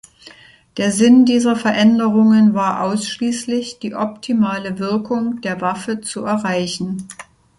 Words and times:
Der 0.77 0.91
Sinn 0.91 1.25
dieser 1.25 1.55
Veränderungen 1.55 2.55
war 2.55 2.81
ausschließlich, 2.81 3.77
die 3.77 3.93
optimale 3.93 4.79
Wirkung 4.79 5.41
der 5.41 5.61
Waffe 5.61 6.01
zu 6.01 6.23
erreichen. 6.25 7.07